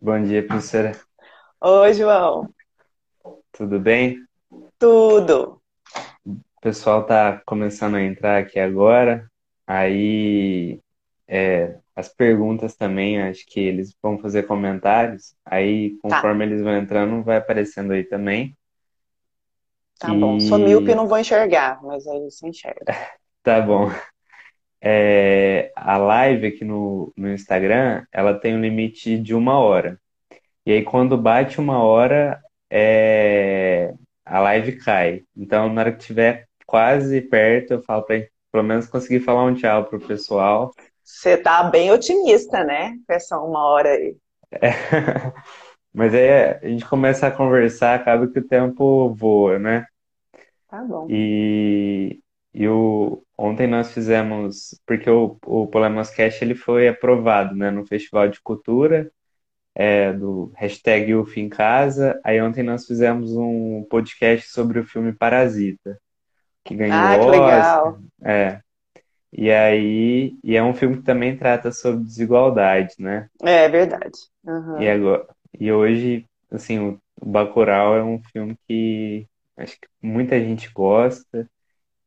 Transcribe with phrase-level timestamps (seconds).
[0.00, 0.92] Bom dia, professora.
[1.60, 2.52] Oi, João.
[3.52, 4.26] Tudo bem?
[4.78, 5.60] Tudo.
[6.26, 9.30] O pessoal tá começando a entrar aqui agora.
[9.66, 10.80] Aí,
[11.26, 15.34] é, as perguntas também, acho que eles vão fazer comentários.
[15.44, 18.56] Aí, Tá, conforme eles vão entrando, vai aparecendo aí também.
[19.98, 20.38] tá bom.
[20.40, 22.88] Sou míope e E não vou enxergar, mas aí você enxerga.
[23.42, 23.90] tá bom.
[24.80, 30.00] É, a live aqui no, no Instagram, ela tem um limite de uma hora.
[30.64, 35.22] E aí, quando bate uma hora, é, a live cai.
[35.36, 39.54] Então, na hora que estiver quase perto, eu falo para pelo menos conseguir falar um
[39.54, 40.72] tchau pro pessoal.
[41.02, 42.96] Você tá bem otimista, né?
[43.06, 44.16] Com essa uma hora aí.
[45.92, 49.86] Mas aí a gente começa a conversar, acaba que o tempo voa, né?
[50.68, 51.06] Tá bom.
[51.08, 52.20] E,
[52.52, 58.28] e o, ontem nós fizemos, porque o, o Polemascast ele foi aprovado, né, no Festival
[58.30, 59.12] de Cultura.
[59.74, 62.20] é, do hashtag UF em Casa.
[62.24, 65.98] Aí ontem nós fizemos um podcast sobre o filme Parasita,
[66.64, 67.30] que ganhou Ah, que Oscar.
[67.30, 68.02] legal.
[68.24, 68.60] É.
[69.32, 73.28] E aí, e é um filme que também trata sobre desigualdade, né?
[73.42, 74.18] É verdade.
[74.76, 74.88] E Aham.
[74.88, 75.26] agora,
[75.58, 81.50] e hoje, assim, o o Bacurau é um filme que acho que muita gente gosta.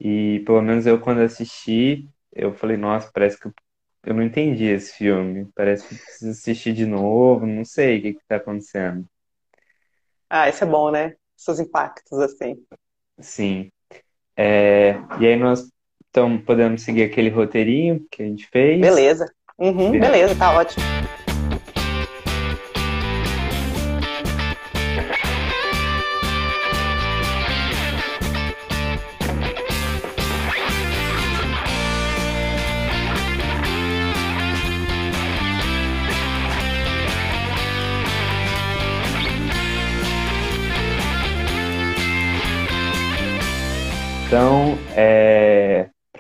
[0.04, 4.94] E pelo menos eu quando assisti, eu falei, nossa, parece que eu, não entendi esse
[4.98, 5.48] filme.
[5.56, 9.06] Parece que eu preciso assistir de novo, não sei o que que tá acontecendo.
[10.28, 11.14] Ah, isso é bom, né?
[11.38, 12.56] Seus impactos, assim.
[13.20, 13.72] Sim.
[14.36, 15.70] É, e aí nós
[16.10, 18.82] então, podemos seguir aquele roteirinho que a gente fez.
[18.82, 19.32] Beleza.
[19.60, 20.84] Uhum, Be- beleza, tá ótimo.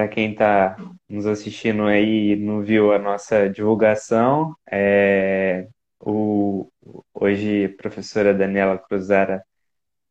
[0.01, 0.75] Para quem está
[1.07, 5.67] nos assistindo aí e não viu a nossa divulgação, é,
[5.99, 6.67] o,
[7.13, 9.43] hoje a professora Daniela Cruzara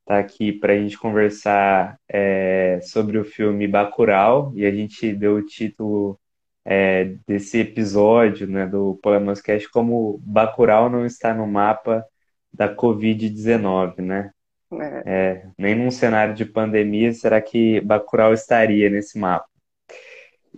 [0.02, 5.36] está aqui para a gente conversar é, sobre o filme Bacurau, e a gente deu
[5.36, 6.16] o título
[6.64, 12.04] é, desse episódio, né, do Polemoscast como Bacurau não está no mapa
[12.52, 14.30] da Covid-19, né?
[14.72, 15.02] É.
[15.04, 19.49] É, nem num cenário de pandemia será que Bacurau estaria nesse mapa.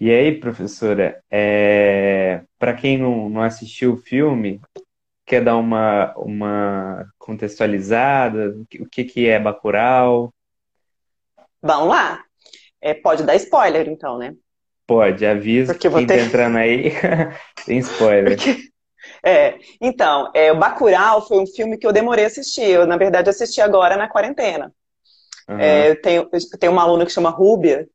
[0.00, 4.60] E aí, professora, é, para quem não, não assistiu o filme,
[5.26, 8.56] quer dar uma, uma contextualizada?
[8.80, 10.32] O que, que é Bacurau?
[11.62, 12.24] Vamos lá.
[12.80, 14.34] É, pode dar spoiler, então, né?
[14.86, 16.26] Pode, aviso Porque quem tá ter.
[16.26, 16.90] entrando aí
[17.64, 18.36] tem spoiler.
[18.36, 18.72] Porque
[19.24, 22.68] É, então, é, o Bacurau foi um filme que eu demorei a assistir.
[22.68, 24.72] Eu, na verdade, assisti agora na quarentena.
[25.48, 27.88] É, Aham, eu tenho, eu tenho uma aluna que chama Rúbia,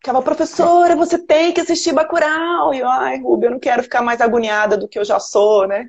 [0.00, 2.74] ficava, professora, você tem que assistir Bacurau.
[2.74, 5.66] E eu, ai, Rúbia, eu não quero ficar mais agoniada do que eu já sou,
[5.66, 5.86] né?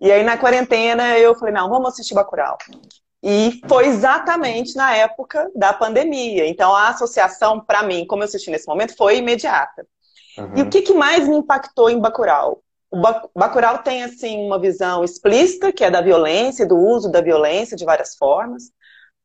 [0.00, 2.58] E aí, na quarentena, eu falei, não, vamos assistir Bacurau.
[3.22, 6.46] E foi exatamente na época da pandemia.
[6.46, 9.86] Então, a associação, para mim, como eu assisti nesse momento, foi imediata.
[10.54, 12.62] E o aham, que, que mais me impactou em Bacurau?
[12.90, 17.20] O Ba- Bacurau tem, assim, uma visão explícita, que é da violência, do uso da
[17.20, 18.64] violência de várias formas.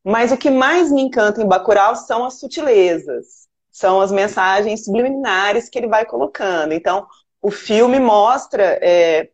[0.04, 3.43] Mas o que mais me encanta em Bacurau são as sutilezas,
[3.74, 6.74] são as mensagens subliminares que ele vai colocando.
[6.74, 7.08] Então,
[7.42, 9.30] o filme mostra é,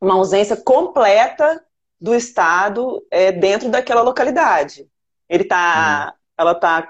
[0.00, 1.62] uma ausência completa
[2.00, 4.88] do Estado é, dentro daquela localidade.
[5.28, 6.88] Ele uhum, tá, ela tá,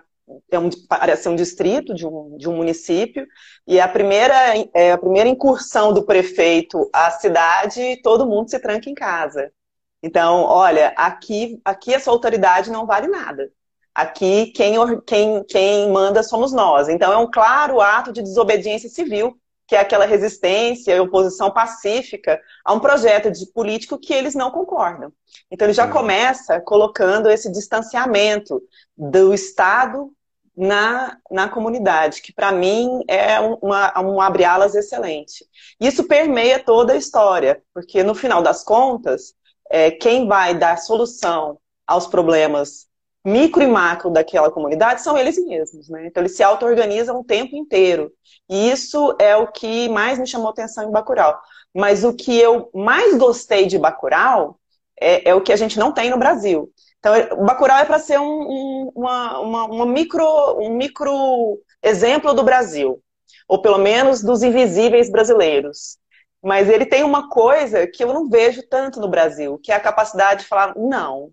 [0.51, 3.27] é um, parece um distrito de um, de um município,
[3.67, 4.35] e a primeira,
[4.73, 9.53] é, a primeira incursão do prefeito à cidade, todo mundo se tranca em casa.
[10.01, 13.51] Então, olha, aqui, aqui essa autoridade não vale nada.
[13.95, 14.75] Aqui quem,
[15.07, 16.89] quem, quem manda somos nós.
[16.89, 19.37] Então, é um claro ato de desobediência civil,
[19.67, 24.51] que é aquela resistência e oposição pacífica a um projeto de político que eles não
[24.51, 25.13] concordam.
[25.51, 28.63] Então, ele já uhum, começa colocando esse distanciamento
[28.97, 30.11] do Estado
[30.57, 35.47] na, na comunidade, que para mim é um, uma, um abre-alas excelente.
[35.81, 39.35] Isso permeia toda a história, porque no final das contas,
[39.71, 42.87] é, quem vai dar solução aos problemas
[43.25, 46.07] micro e macro daquela comunidade são eles mesmos, né?
[46.07, 48.13] Então eles se auto-organizam o tempo inteiro.
[48.49, 51.39] E isso é o que mais me chamou atenção em Bacurau.
[51.75, 54.59] Mas o que eu mais gostei de Bacurau
[55.01, 56.71] é, é o que a gente não tem no Brasil.
[56.99, 62.45] Então, Bacurau é para ser um, um, uma, uma, uma micro, um micro exemplo do
[62.45, 63.03] Brasil,
[63.49, 65.99] ou pelo menos dos invisíveis brasileiros.
[66.43, 69.81] Mas ele tem uma coisa que eu não vejo tanto no Brasil, que é a
[69.81, 71.31] capacidade de falar, não,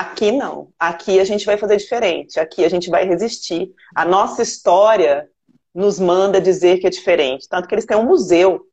[0.00, 3.70] aqui não, aqui a gente vai fazer diferente, aqui a gente vai resistir.
[3.94, 5.28] A nossa história
[5.74, 7.48] nos manda dizer que é diferente.
[7.48, 8.66] Tanto que eles têm um museu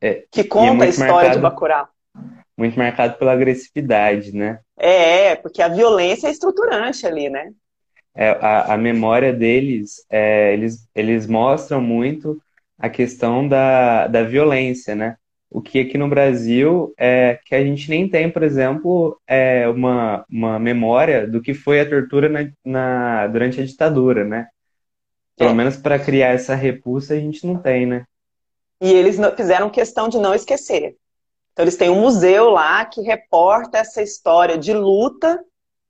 [0.00, 1.88] é, que é conta é a história marcado, de Bacurau.
[2.56, 4.60] Muito marcado pela agressividade, né?
[4.76, 7.52] É, porque a violência é estruturante ali, né?
[8.14, 12.40] É, a, a memória deles, é, eles, eles mostram muito
[12.78, 15.16] a questão da, da violência, né?
[15.50, 20.24] O que aqui no Brasil é que a gente nem tem, por exemplo, é uma,
[20.30, 24.46] uma memória do que foi a tortura na, na durante a ditadura, né?
[25.36, 25.54] Pelo é.
[25.54, 28.04] menos para criar essa repulsa a gente não tem, né?
[28.80, 30.96] E eles fizeram questão de não esquecer.
[31.52, 35.42] Então eles têm um museu lá que reporta essa história de luta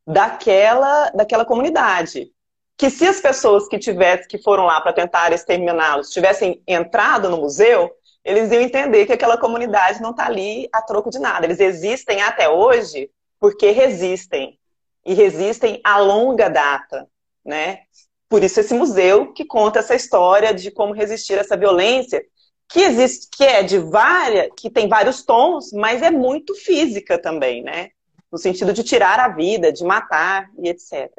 [0.06, 2.32] daquela, daquela comunidade
[2.80, 7.36] que se as pessoas que tivessem, que foram lá para tentar exterminá-los, tivessem entrado no
[7.36, 7.90] museu,
[8.24, 11.46] eles iam entender que aquela comunidade não está ali a troco de nada.
[11.46, 14.58] Eles existem até hoje porque resistem.
[15.04, 17.08] E resistem a longa data,
[17.44, 17.80] né?
[18.28, 22.22] Por isso esse museu que conta essa história de como resistir a essa violência,
[22.68, 27.62] que existe, que é de várias, que tem vários tons, mas é muito física também,
[27.62, 27.88] né?
[28.30, 31.10] No sentido de tirar a vida, de matar e etc.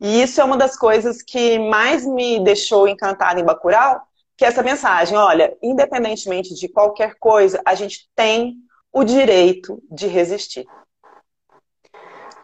[0.00, 4.00] E isso é uma das coisas que mais me deixou encantada em Bacurau,
[4.36, 8.56] que é essa mensagem, olha, independentemente de qualquer coisa, a gente tem
[8.92, 10.64] o direito de resistir.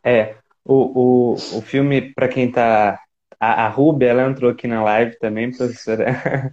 [0.03, 2.99] É, o, o, o filme, para quem está
[3.39, 6.53] a, a Ruby, ela entrou aqui na live também, professora.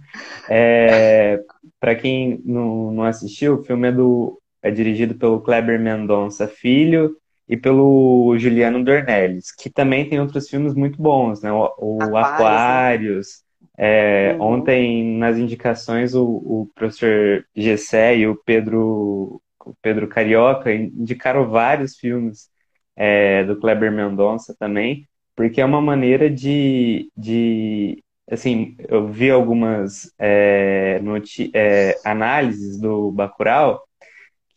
[0.52, 1.40] É,
[1.78, 7.16] para quem não, não assistiu, o filme é, do, é dirigido pelo Kleber Mendonça Filho
[7.48, 11.52] e pelo Juliano Dornelles, que também tem outros filmes muito bons, né?
[11.52, 12.18] O, o Aquários.
[12.18, 12.18] Né?
[12.18, 13.49] Aquários
[13.82, 14.42] é, uhum.
[14.42, 21.96] Ontem, nas indicações, o, o professor Gessé e o Pedro, o Pedro Carioca indicaram vários
[21.96, 22.50] filmes
[22.94, 30.12] é, do Kleber Mendonça também, porque é uma maneira de, de assim, eu vi algumas
[30.18, 31.00] é,
[31.54, 33.82] é análises do Bacurau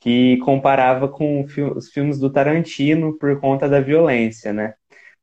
[0.02, 1.46] que comparava com
[1.78, 4.74] os filmes do Tarantino por conta da violência, né?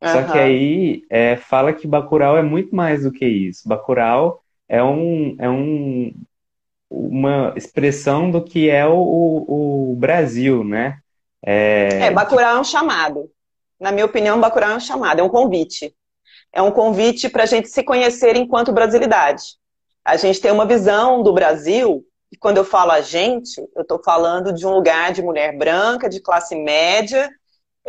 [0.03, 0.09] Uhum.
[0.09, 3.69] Só que aí é, fala que Bacurau é muito mais do que isso.
[3.69, 6.15] Bacurau é, um, é um,
[6.89, 10.99] uma expressão do que é o, o Brasil, né?
[11.43, 12.07] É...
[12.07, 13.31] é, Bacurau é um chamado.
[13.79, 15.95] Na minha opinião, Bacurau é um chamado, é um convite.
[16.53, 19.43] É um convite para a gente se conhecer enquanto brasilidade.
[20.05, 24.03] A gente tem uma visão do Brasil e quando eu falo a gente, eu estou
[24.03, 27.31] falando de um lugar de mulher branca, de classe média,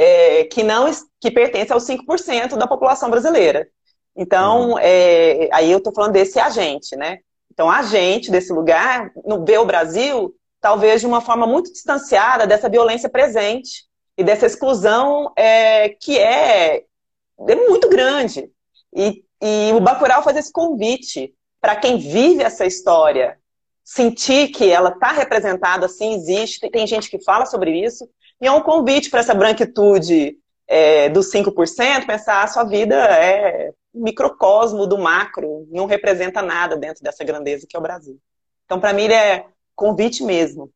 [0.01, 0.89] é, que não
[1.19, 3.67] que pertence aos 5% da população brasileira.
[4.15, 4.79] Então, uhum.
[4.79, 7.19] é, aí eu estou falando desse agente, né?
[7.53, 12.47] Então, a gente desse lugar, no vê o Brasil, talvez de uma forma muito distanciada
[12.47, 13.85] dessa violência presente
[14.17, 16.83] e dessa exclusão é, que é,
[17.47, 18.49] é muito grande.
[18.95, 23.37] E, e o Bacurau faz esse convite para quem vive essa história,
[23.83, 28.09] sentir que ela está representada, assim, existe, tem gente que fala sobre isso,
[28.41, 30.35] e é um convite para essa branquitude
[30.67, 37.03] é, dos 5%, pensar a sua vida é microcosmo do macro, não representa nada dentro
[37.03, 38.17] dessa grandeza que é o Brasil.
[38.65, 39.45] Então, para mim, ele é
[39.75, 40.71] convite mesmo.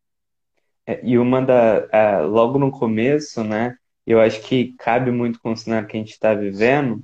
[0.86, 2.22] É, e uma da.
[2.26, 3.76] Logo no começo, né?
[4.06, 7.02] Eu acho que cabe muito com o cenário que a gente está vivendo.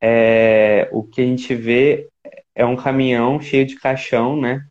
[0.00, 2.08] É, o que a gente vê
[2.54, 4.64] é um caminhão cheio de caixão, né?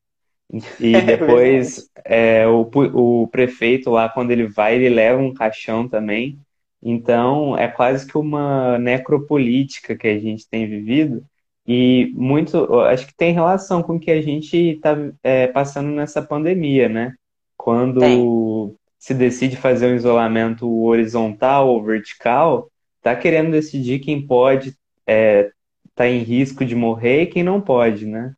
[0.79, 5.87] E é depois é, o, o prefeito lá, quando ele vai, ele leva um caixão
[5.87, 6.39] também.
[6.81, 11.23] Então, é quase que uma necropolítica que a gente tem vivido.
[11.67, 16.21] E muito, acho que tem relação com o que a gente está é, passando nessa
[16.21, 17.15] pandemia, né?
[17.57, 18.77] Quando tem.
[18.99, 22.69] se decide fazer um isolamento horizontal ou vertical,
[23.01, 25.51] tá querendo decidir quem pode é,
[25.95, 28.33] tá em risco de morrer e quem não pode, né?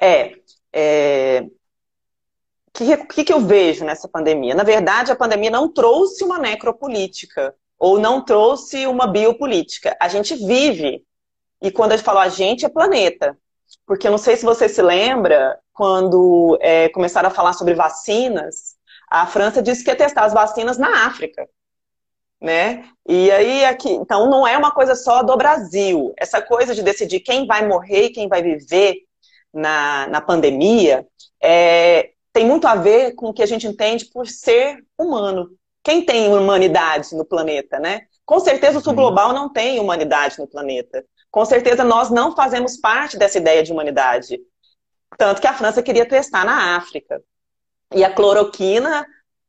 [0.00, 0.32] É,
[0.74, 1.46] é...
[2.76, 4.52] O que, que eu vejo nessa pandemia?
[4.52, 9.96] Na verdade, a pandemia não trouxe uma necropolítica ou não trouxe uma biopolítica.
[10.00, 11.04] A gente vive.
[11.62, 13.38] E quando a gente fala a gente, é planeta.
[13.86, 18.74] Porque eu não sei se você se lembra, quando é, começaram a falar sobre vacinas,
[19.08, 21.48] a França disse que ia testar as vacinas na África.
[22.40, 22.88] Né?
[23.06, 26.12] E aí aqui, então não é uma coisa só do Brasil.
[26.16, 28.96] Essa coisa de decidir quem vai morrer e quem vai viver
[29.54, 31.06] na, na pandemia
[31.42, 35.50] é, tem muito a ver com o que a gente entende por ser humano.
[35.82, 38.02] Quem tem humanidade no planeta, né?
[38.24, 41.04] Com certeza o sul global não tem humanidade no planeta.
[41.30, 44.40] Com certeza nós não fazemos parte dessa ideia de humanidade.
[45.16, 47.22] Tanto que a França queria testar na África.
[47.94, 49.06] E a cloroquina,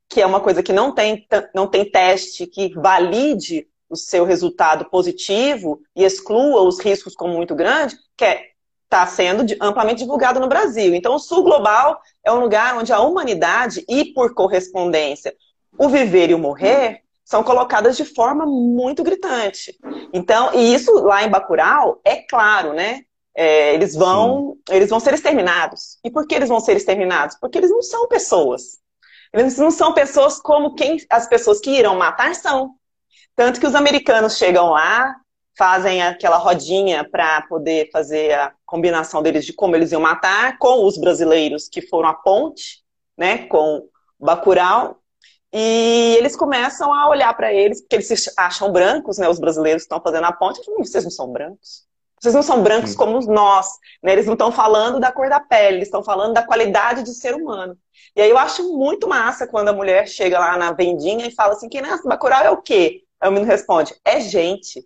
[0.09, 4.89] que é uma coisa que não tem, não tem teste que valide o seu resultado
[4.89, 8.54] positivo e exclua os riscos como muito grande, que é
[8.95, 10.95] está sendo amplamente divulgado no Brasil.
[10.95, 15.35] Então, o Sul Global é um lugar onde a humanidade e, por correspondência,
[15.77, 19.77] o viver e o morrer são colocadas de forma muito gritante.
[20.13, 23.01] Então, e isso lá em Bacurau é claro, né?
[23.35, 25.99] É, eles vão, eles vão ser exterminados.
[26.01, 27.35] E por que eles vão ser exterminados?
[27.37, 28.79] Porque eles não são pessoas.
[29.33, 32.75] Eles não são pessoas como quem as pessoas que irão matar são.
[33.35, 35.13] Tanto que os americanos chegam lá,
[35.57, 40.85] fazem aquela rodinha para poder fazer a combinação deles de como eles iam matar com
[40.85, 42.83] os brasileiros que foram a ponte,
[43.17, 43.87] né, com
[44.19, 44.99] Bacurau,
[45.53, 49.83] e eles começam a olhar para eles, porque eles se acham brancos, né, os brasileiros
[49.83, 51.85] que estão fazendo a ponte, e vocês não são brancos.
[52.19, 52.97] Vocês não são brancos Sim.
[52.97, 53.67] como nós,
[54.01, 54.13] né?
[54.13, 57.35] Eles não estão falando da cor da pele, eles estão falando da qualidade de ser
[57.35, 57.77] humano.
[58.15, 61.53] E aí eu acho muito massa quando a mulher chega lá na vendinha e fala
[61.53, 63.03] assim, que nasce Bacurau é o quê?
[63.19, 64.83] Aí o menino responde, é gente.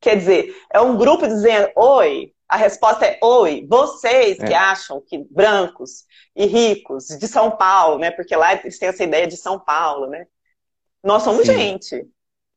[0.00, 4.46] Quer dizer, é um grupo dizendo, oi, a resposta é oi, vocês é.
[4.48, 6.04] que acham que brancos
[6.34, 8.10] e ricos de São Paulo, né?
[8.10, 10.26] Porque lá eles têm essa ideia de São Paulo, né?
[11.02, 11.54] Nós somos Sim.
[11.54, 12.08] gente,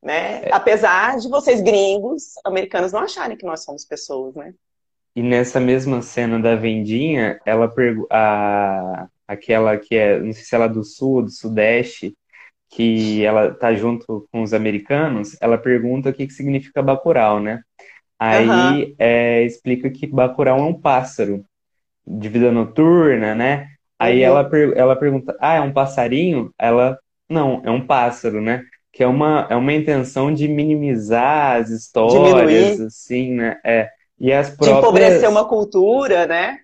[0.01, 0.45] né?
[0.45, 0.51] É.
[0.51, 4.55] Apesar de vocês gringos, americanos não acharem que nós somos pessoas, né?
[5.15, 7.71] E nessa mesma cena da vendinha, ela
[8.09, 12.17] a aquela que é, não sei se ela é do sul, do sudeste,
[12.69, 17.61] que ela tá junto com os americanos, ela pergunta o que, que significa Bacurau, né?
[18.19, 18.95] Aí uhum.
[18.97, 21.43] é, explica que Bacurau é um pássaro
[22.05, 23.67] de vida noturna, né?
[23.99, 24.25] Aí uhum.
[24.25, 26.51] ela, ela pergunta, ah, é um passarinho?
[26.57, 26.97] Ela,
[27.29, 28.63] não, é um pássaro, né?
[28.91, 32.87] Que é uma, é uma intenção de minimizar as histórias, Diminuir.
[32.87, 33.59] assim, né?
[33.63, 33.89] É.
[34.19, 34.73] E as próprias...
[34.73, 36.59] De empobrecer uma cultura, né?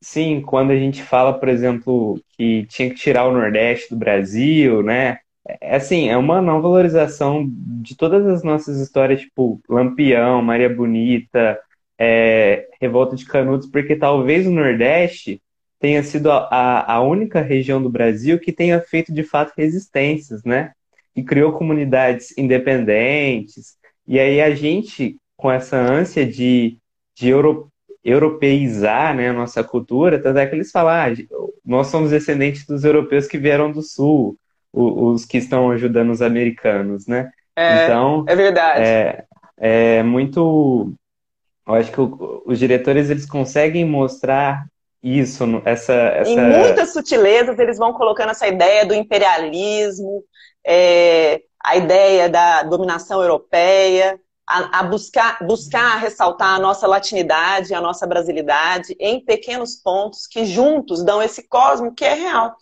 [0.00, 4.82] Sim, quando a gente fala, por exemplo, que tinha que tirar o Nordeste do Brasil,
[4.82, 5.18] né?
[5.60, 7.48] É assim, é uma não valorização
[7.82, 11.58] de todas as nossas histórias, tipo Lampião, Maria Bonita,
[11.98, 15.40] é, Revolta de Canudos, porque talvez o Nordeste
[15.78, 20.72] tenha sido a, a única região do Brasil que tenha feito de fato resistências, né?
[21.14, 23.76] E criou comunidades independentes.
[24.06, 26.78] E aí a gente, com essa ânsia de,
[27.14, 27.70] de euro,
[28.04, 32.84] europeizar né, a nossa cultura, tanto é que eles falam, ah, nós somos descendentes dos
[32.84, 34.36] europeus que vieram do Sul
[34.76, 37.30] os que estão ajudando os americanos, né?
[37.56, 38.82] É, então, é verdade.
[38.82, 39.24] É,
[39.56, 40.92] é muito.
[41.66, 44.66] Eu acho que o, os diretores eles conseguem mostrar
[45.02, 46.30] isso, essa, essa.
[46.30, 50.22] Em muitas sutilezas, eles vão colocando essa ideia do imperialismo,
[50.66, 57.80] é, a ideia da dominação europeia, a, a, buscar, buscar ressaltar a nossa latinidade, a
[57.80, 62.54] nossa brasilidade, em pequenos pontos que juntos dão esse cosmo que é real.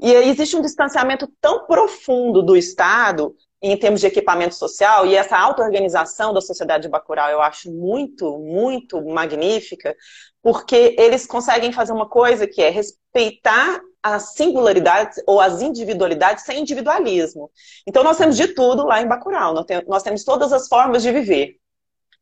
[0.00, 5.36] E existe um distanciamento tão profundo do Estado em termos de equipamento social, e essa
[5.36, 9.96] auto-organização da sociedade de Bacurau eu acho muito, muito magnífica,
[10.40, 16.60] porque eles conseguem fazer uma coisa que é respeitar as singularidades ou as individualidades sem
[16.60, 17.50] individualismo.
[17.84, 19.52] Então nós temos de tudo lá em Bacurau,
[19.88, 21.56] nós temos todas as formas de viver,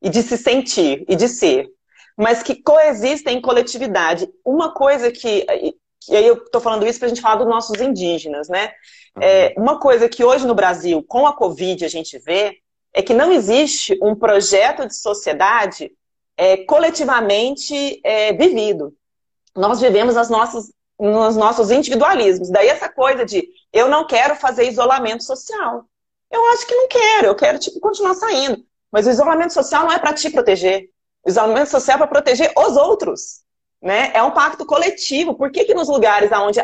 [0.01, 1.69] e de se sentir, e de ser,
[2.17, 4.27] mas que coexistem em coletividade.
[4.43, 5.45] Uma coisa que
[6.09, 8.73] e aí eu estou falando isso para a gente falar dos nossos indígenas, né?
[9.17, 9.23] Uhum.
[9.23, 12.59] É, uma coisa que hoje no Brasil, com a Covid, a gente vê
[12.93, 15.93] é que não existe um projeto de sociedade
[16.37, 18.95] é, coletivamente é, vivido.
[19.55, 22.51] Nós vivemos as nossas, nos nossos individualismos.
[22.51, 25.85] Daí essa coisa de eu não quero fazer isolamento social.
[26.31, 28.65] Eu acho que não quero, eu quero tipo, continuar saindo.
[28.91, 30.89] Mas o isolamento social não é para te proteger.
[31.25, 33.43] O isolamento social é para proteger os outros.
[33.87, 34.11] Né?
[34.13, 35.37] É um pacto coletivo.
[35.37, 36.59] Por que, que nos lugares onde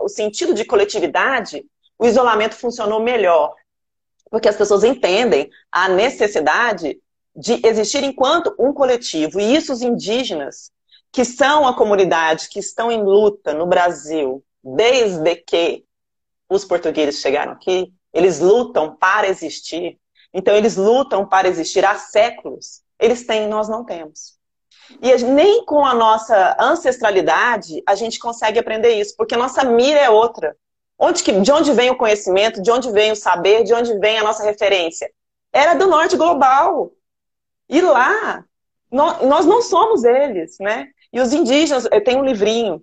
[0.00, 1.66] o sentido de coletividade,
[1.98, 3.52] o isolamento funcionou melhor?
[4.30, 7.00] Porque as pessoas entendem a necessidade
[7.34, 9.40] de existir enquanto um coletivo.
[9.40, 10.70] E isso os indígenas,
[11.10, 15.84] que são a comunidade que estão em luta no Brasil desde que
[16.48, 19.98] os portugueses chegaram aqui, eles lutam para existir.
[20.32, 22.82] Então, eles lutam para existir há séculos.
[23.00, 24.37] Eles têm, nós não temos.
[25.00, 29.98] E nem com a nossa ancestralidade a gente consegue aprender isso, porque a nossa mira
[29.98, 30.56] é outra.
[30.98, 34.18] Onde que, de onde vem o conhecimento, de onde vem o saber, de onde vem
[34.18, 35.08] a nossa referência?
[35.52, 36.90] Era do norte global.
[37.68, 38.44] E lá,
[38.90, 40.88] nós não somos eles, né?
[41.12, 42.82] E os indígenas, eu tenho um livrinho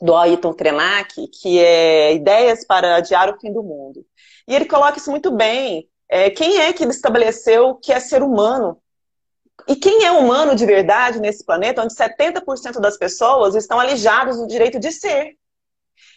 [0.00, 4.04] do Ayrton Krenak, que é Ideias para Adiar o Fim do Mundo.
[4.46, 5.88] E ele coloca isso muito bem.
[6.08, 8.78] É, quem é que ele estabeleceu que é ser humano?
[9.66, 14.46] E quem é humano de verdade nesse planeta, onde 70% das pessoas estão alijadas do
[14.46, 15.36] direito de ser?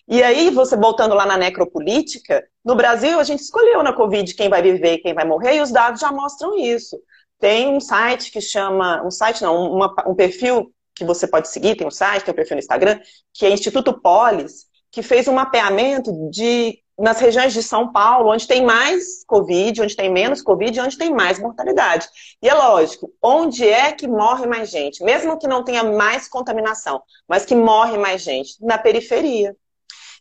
[0.07, 4.49] E aí, você voltando lá na necropolítica, no Brasil a gente escolheu na Covid quem
[4.49, 6.99] vai viver e quem vai morrer, e os dados já mostram isso.
[7.39, 11.75] Tem um site que chama, um site não, uma, um perfil que você pode seguir,
[11.75, 12.99] tem um site, tem um perfil no Instagram,
[13.33, 18.47] que é Instituto Polis, que fez um mapeamento de nas regiões de São Paulo, onde
[18.47, 22.07] tem mais Covid, onde tem menos Covid, onde tem mais mortalidade.
[22.41, 25.03] E é lógico, onde é que morre mais gente?
[25.03, 28.55] Mesmo que não tenha mais contaminação, mas que morre mais gente?
[28.63, 29.55] Na periferia.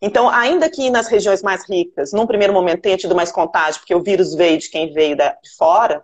[0.01, 3.95] Então, ainda que nas regiões mais ricas, num primeiro momento tenha tido mais contágio, porque
[3.95, 6.03] o vírus veio de quem veio de fora,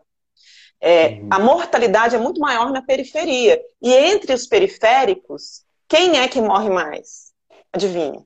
[0.79, 1.29] é, uhum.
[1.31, 3.59] a mortalidade é muito maior na periferia.
[3.81, 7.33] E entre os periféricos, quem é que morre mais?
[7.73, 8.23] Adivinha?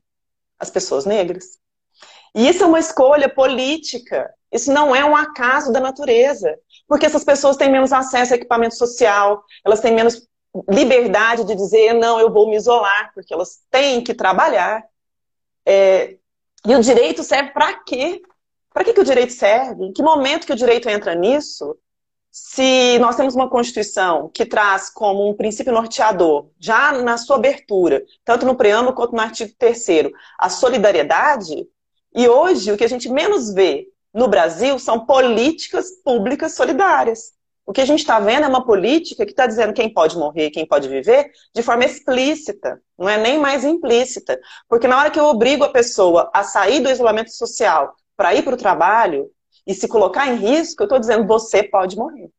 [0.59, 1.60] As pessoas negras.
[2.33, 4.33] E isso é uma escolha política.
[4.51, 6.57] Isso não é um acaso da natureza.
[6.87, 10.27] Porque essas pessoas têm menos acesso a equipamento social, elas têm menos
[10.69, 14.83] liberdade de dizer, não, eu vou me isolar, porque elas têm que trabalhar.
[15.65, 16.17] É...
[16.65, 18.21] E o direito serve para quê?
[18.73, 19.85] Para que, que o direito serve?
[19.85, 21.77] Em que momento que o direito entra nisso?
[22.29, 28.03] Se nós temos uma Constituição que traz como um princípio norteador, já na sua abertura,
[28.23, 31.67] tanto no preâmbulo quanto no artigo 3 a solidariedade,
[32.13, 37.33] e hoje, o que a gente menos vê no Brasil são políticas públicas solidárias.
[37.65, 40.49] O que a gente está vendo é uma política que está dizendo quem pode morrer
[40.49, 44.37] quem pode viver de forma explícita, não é nem mais implícita.
[44.67, 48.43] Porque na hora que eu obrigo a pessoa a sair do isolamento social para ir
[48.43, 49.29] para o trabalho
[49.65, 52.29] e se colocar em risco, eu estou dizendo você pode morrer.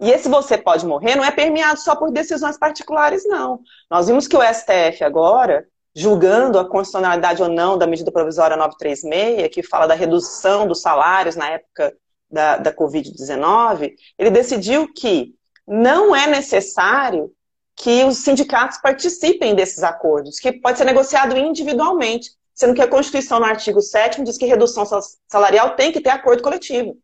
[0.00, 3.60] E esse você pode morrer não é permeado só por decisões particulares, não.
[3.90, 9.48] Nós vimos que o STF agora julgando a constitucionalidade ou não da medida provisória 936,
[9.48, 11.96] que fala da redução dos salários na época
[12.30, 15.34] da, da Covid-19, ele decidiu que
[15.66, 17.32] não é necessário
[17.74, 23.40] que os sindicatos participem desses acordos, que pode ser negociado individualmente, sendo que a Constituição,
[23.40, 24.84] no artigo 7 diz que redução
[25.26, 26.94] salarial tem que ter acordo coletivo.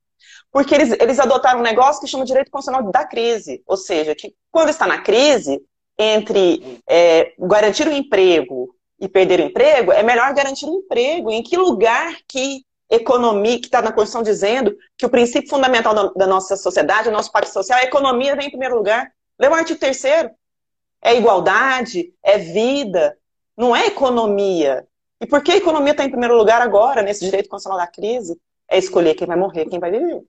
[0.51, 4.35] Porque eles, eles adotaram um negócio que chama direito constitucional da crise, ou seja, que
[4.51, 5.63] quando está na crise,
[5.99, 8.72] entre é, garantir o emprego
[9.03, 11.29] e perder o emprego, é melhor garantir um emprego.
[11.29, 16.25] Em que lugar que economia, que está na Constituição dizendo que o princípio fundamental da
[16.25, 19.11] nossa sociedade, o nosso pacto social, a economia vem em primeiro lugar.
[19.41, 20.31] Lê o artigo terceiro.
[21.03, 23.19] É igualdade, é vida,
[23.57, 24.87] não é economia.
[25.21, 28.39] E por que a economia está em primeiro lugar agora, nesse direito constitucional da crise?
[28.71, 30.23] É escolher quem vai morrer, quem vai viver.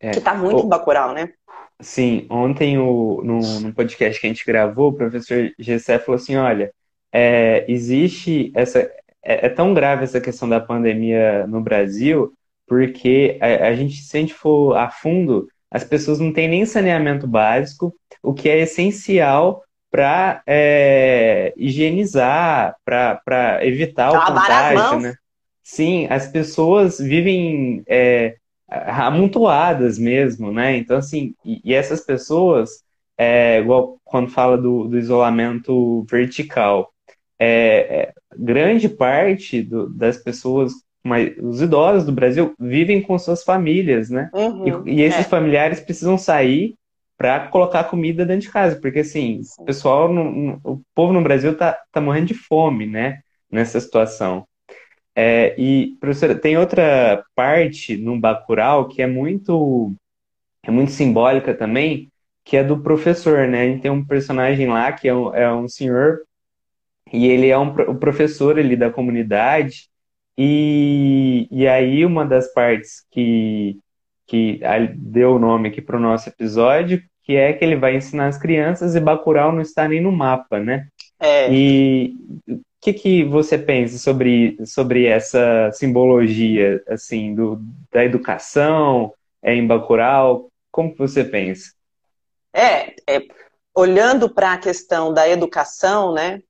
[0.00, 0.10] É.
[0.10, 0.66] Que está muito o...
[0.66, 1.32] em Bacurau, né?
[1.80, 6.34] Sim, ontem o, no, no podcast que a gente gravou, o professor Gessé falou assim,
[6.34, 6.72] olha,
[7.14, 8.80] é, existe essa.
[9.26, 12.34] É, é, tão grave essa questão da pandemia no Brasil,
[12.66, 16.66] porque a, a gente, se a gente for a fundo, as pessoas não têm nem
[16.66, 25.14] saneamento básico, o que é essencial para é, higienizar, para evitar o contágio, né?
[25.62, 28.36] Sim, as pessoas vivem é,
[28.68, 30.76] amontoadas mesmo, né?
[30.76, 32.82] Então, assim, e, e essas pessoas,
[33.16, 36.92] é, igual quando fala do, do isolamento vertical,
[37.38, 40.72] é, é, grande parte do, das pessoas,
[41.04, 44.30] mas, os idosos do Brasil, vivem com suas famílias, né?
[44.32, 45.28] Uhum, e, e, esses é.
[45.28, 46.74] familiares precisam sair
[47.16, 51.22] para colocar comida dentro de casa, porque assim, o pessoal, no, no, o povo no
[51.22, 53.20] Brasil tá, tá morrendo de fome, né?
[53.50, 54.46] Nessa situação.
[55.16, 59.94] É, e, professora, tem outra parte no Bacurau que é muito,
[60.62, 62.10] é muito simbólica também,
[62.44, 63.62] que é do professor, né?
[63.62, 66.22] A gente tem um personagem lá que é um, é um senhor
[67.14, 69.88] e ele é um, o professor ali da comunidade.
[70.36, 73.78] E, e aí uma das partes que,
[74.26, 74.60] que
[74.96, 78.36] deu o nome aqui para o nosso episódio, que é que ele vai ensinar as
[78.36, 80.88] crianças e Bacurau não está nem no mapa, né?
[81.20, 81.52] É.
[81.52, 82.16] E
[82.48, 89.64] o que, que você pensa sobre, sobre essa simbologia, assim, do, da educação é, em
[89.64, 90.48] Bacurau?
[90.68, 91.72] Como que você pensa?
[92.52, 93.22] É, é
[93.72, 96.40] olhando para a questão da educação, né?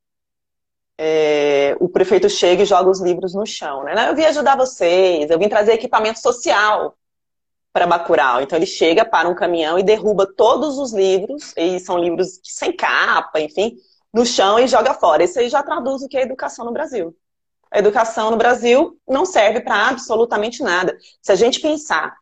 [0.99, 3.85] É, o prefeito chega e joga os livros no chão.
[3.85, 4.09] Né?
[4.09, 6.97] Eu vim ajudar vocês, eu vim trazer equipamento social
[7.73, 8.41] para Bacurau.
[8.41, 12.75] Então ele chega para um caminhão e derruba todos os livros, e são livros sem
[12.75, 13.77] capa, enfim,
[14.13, 15.25] no chão e joga fora.
[15.25, 17.15] Isso aí já traduz o que é educação no Brasil.
[17.71, 20.97] A educação no Brasil não serve para absolutamente nada.
[21.21, 22.15] Se a gente pensar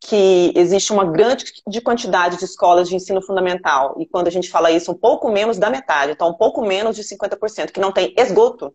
[0.00, 1.44] que existe uma grande
[1.84, 5.58] quantidade de escolas de ensino fundamental, e quando a gente fala isso, um pouco menos
[5.58, 8.74] da metade, então um pouco menos de 50%, que não tem esgoto,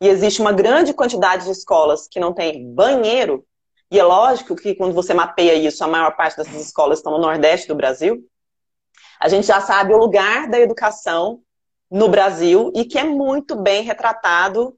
[0.00, 3.44] e existe uma grande quantidade de escolas que não tem banheiro,
[3.90, 7.18] e é lógico que quando você mapeia isso, a maior parte dessas escolas estão no
[7.18, 8.24] Nordeste do Brasil,
[9.20, 11.40] a gente já sabe o lugar da educação
[11.90, 14.76] no Brasil e que é muito bem retratado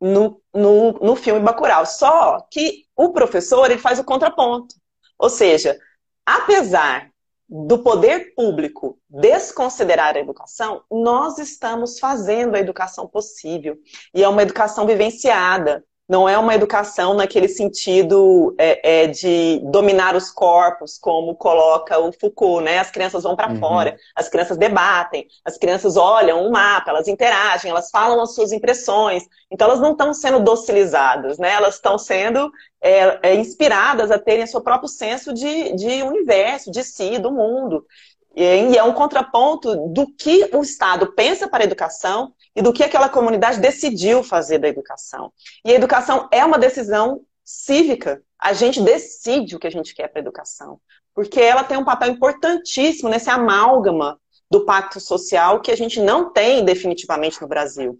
[0.00, 1.86] no, no, no filme Bacurau.
[1.86, 4.74] Só que o professor ele faz o contraponto.
[5.18, 5.78] Ou seja,
[6.24, 7.10] apesar
[7.48, 13.78] do poder público desconsiderar a educação, nós estamos fazendo a educação possível.
[14.12, 20.14] E é uma educação vivenciada não é uma educação naquele sentido é, é, de dominar
[20.14, 22.78] os corpos, como coloca o Foucault, né?
[22.78, 23.58] As crianças vão para uhum.
[23.58, 28.34] fora, as crianças debatem, as crianças olham o um mapa, elas interagem, elas falam as
[28.34, 29.24] suas impressões.
[29.50, 31.52] Então elas não estão sendo docilizadas, né?
[31.52, 36.84] Elas estão sendo é, é inspiradas a terem seu próprio senso de, de universo, de
[36.84, 37.84] si, do mundo.
[38.36, 42.84] E é um contraponto do que o Estado pensa para a educação e do que
[42.84, 45.32] aquela comunidade decidiu fazer da educação.
[45.64, 48.22] E a educação é uma decisão cívica.
[48.38, 50.78] A gente decide o que a gente quer para a educação.
[51.14, 54.20] Porque ela tem um papel importantíssimo nesse amálgama
[54.50, 57.96] do pacto social que a gente não tem definitivamente no Brasil.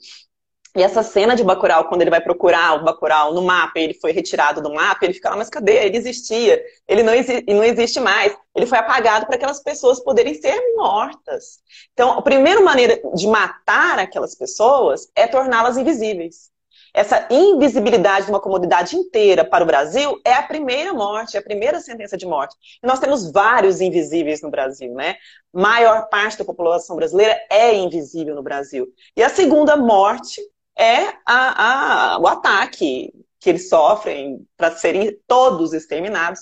[0.76, 4.12] E essa cena de Bacurau, quando ele vai procurar o Bacurau no mapa, ele foi
[4.12, 5.86] retirado do mapa, ele fica lá, mas cadê?
[5.86, 8.36] Ele existia, ele não, exi não existe mais.
[8.54, 11.60] Ele foi apagado para aquelas pessoas poderem ser mortas.
[11.94, 16.50] Então, a primeira maneira de matar aquelas pessoas é torná-las invisíveis.
[16.92, 21.42] Essa invisibilidade de uma comunidade inteira para o Brasil é a primeira morte, é a
[21.42, 22.54] primeira sentença de morte.
[22.82, 25.16] E nós temos vários invisíveis no Brasil, né?
[25.54, 28.88] Maior parte da população brasileira é invisível no Brasil.
[29.16, 30.42] E a segunda morte
[30.76, 36.40] é a, a, o ataque que eles sofrem para serem todos exterminados.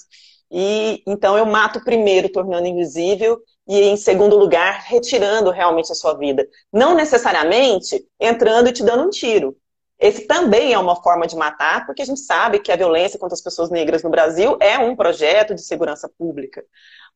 [0.50, 6.14] E então eu mato primeiro, tornando invisível, e em segundo lugar, retirando realmente a sua
[6.14, 6.46] vida.
[6.72, 9.56] Não necessariamente entrando e te dando um tiro.
[9.98, 13.34] Esse também é uma forma de matar, porque a gente sabe que a violência contra
[13.34, 16.64] as pessoas negras no Brasil é um projeto de segurança pública.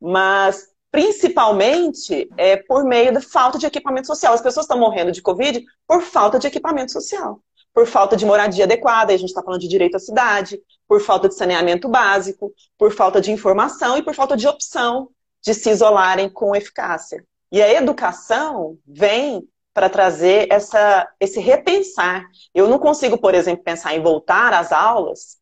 [0.01, 4.33] Mas principalmente é, por meio da falta de equipamento social.
[4.35, 7.41] As pessoas estão morrendo de Covid por falta de equipamento social,
[7.75, 11.29] por falta de moradia adequada, a gente está falando de direito à cidade, por falta
[11.29, 15.11] de saneamento básico, por falta de informação e por falta de opção
[15.43, 17.25] de se isolarem com eficácia.
[17.53, 22.25] E a educação vem para trazer essa, esse repensar.
[22.53, 25.39] Eu não consigo, por exemplo, pensar em voltar às aulas,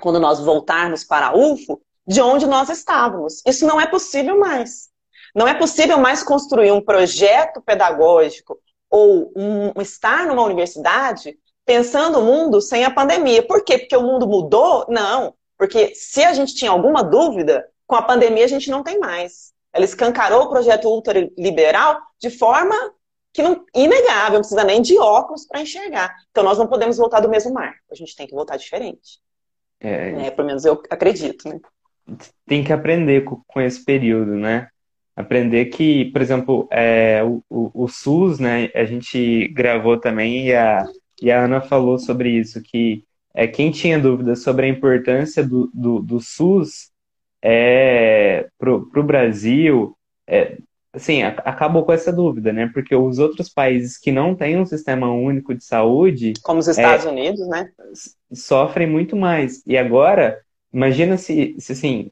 [0.00, 3.40] quando nós voltarmos para a UFO, de onde nós estávamos.
[3.46, 4.88] Isso não é possível mais.
[5.32, 8.58] Não é possível mais construir um projeto pedagógico
[8.90, 13.46] ou um, estar numa universidade pensando o mundo sem a pandemia.
[13.46, 13.78] Por quê?
[13.78, 14.84] Porque o mundo mudou?
[14.88, 15.34] Não.
[15.56, 19.52] Porque se a gente tinha alguma dúvida, com a pandemia a gente não tem mais.
[19.72, 22.74] Ela escancarou o projeto ultraliberal de forma
[23.32, 26.12] que não inegável, não precisa nem de óculos para enxergar.
[26.32, 27.72] Então nós não podemos voltar do mesmo mar.
[27.88, 29.20] A gente tem que voltar diferente.
[29.78, 31.60] É, é pelo menos eu acredito, né?
[32.46, 34.68] Tem que aprender com, com esse período, né?
[35.14, 38.70] Aprender que, por exemplo, é, o, o, o, SUS, né?
[38.74, 40.86] A gente gravou também e a,
[41.20, 45.70] e a Ana falou sobre isso, que é, quem tinha dúvidas sobre a importância do,
[45.72, 46.90] do, do SUS
[47.42, 50.58] é, para o Brasil, é,
[50.92, 52.70] assim, acabou com essa dúvida, né?
[52.72, 56.32] Porque os outros países que não têm um sistema único de saúde...
[56.42, 57.70] Como os Estados é, Unidos, né?
[58.32, 59.62] Sofrem muito mais.
[59.66, 60.40] E agora
[60.72, 62.10] Imagina se, se assim,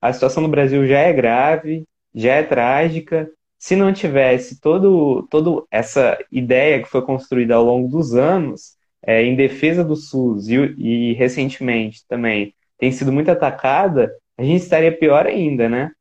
[0.00, 3.30] a situação no Brasil já é grave, já é trágica.
[3.58, 9.22] Se não tivesse todo, todo essa ideia que foi construída ao longo dos anos é,
[9.22, 14.96] em defesa do SUS e, e recentemente também tem sido muito atacada, a gente estaria
[14.96, 15.92] pior ainda, né?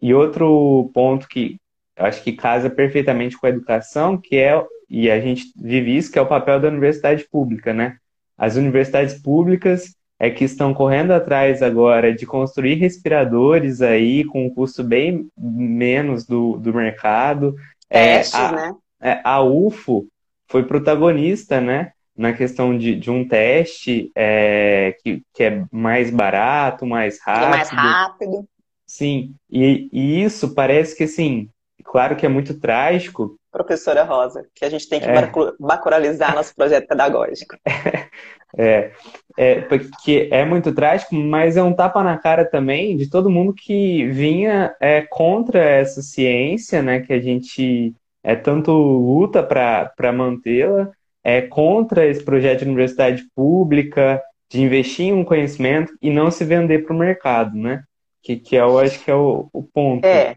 [0.00, 1.56] E outro ponto que
[1.96, 6.10] eu acho que casa perfeitamente com a educação, que é, e a gente vive isso,
[6.10, 7.96] que é o papel da universidade pública, né?
[8.36, 14.54] As universidades públicas é que estão correndo atrás agora de construir respiradores aí com um
[14.54, 17.56] custo bem menos do, do mercado.
[17.88, 18.74] Testes, é, a, né?
[19.00, 20.06] É, a UFO
[20.46, 21.92] foi protagonista, né?
[22.14, 27.46] Na questão de, de um teste é, que, que é mais barato, mais rápido.
[27.46, 28.48] É mais rápido.
[28.86, 31.48] Sim, e, e isso parece que, assim,
[31.82, 35.30] claro que é muito trágico, professora Rosa, que a gente tem que é.
[35.58, 37.56] bacuralizar nosso projeto pedagógico.
[38.58, 38.90] É,
[39.38, 43.54] é, porque é muito trágico, mas é um tapa na cara também de todo mundo
[43.54, 50.90] que vinha é, contra essa ciência, né, que a gente é tanto luta para mantê-la,
[51.22, 56.44] é contra esse projeto de universidade pública, de investir em um conhecimento e não se
[56.44, 57.84] vender para o mercado, né?
[58.22, 60.04] Que, que eu acho que é o, o ponto.
[60.04, 60.36] É,